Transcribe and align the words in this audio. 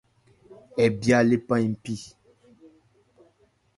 Hɛ 0.77 0.85
bhya 0.99 1.17
le 1.27 1.35
bha 1.45 1.55
npi. 1.71 1.95